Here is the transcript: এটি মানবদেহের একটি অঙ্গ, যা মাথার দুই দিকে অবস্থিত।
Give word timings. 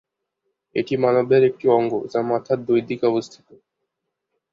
এটি 0.75 0.93
মানবদেহের 0.97 1.47
একটি 1.49 1.65
অঙ্গ, 1.69 1.91
যা 2.11 2.19
মাথার 2.29 2.59
দুই 2.67 2.79
দিকে 2.89 3.05
অবস্থিত। 3.07 3.47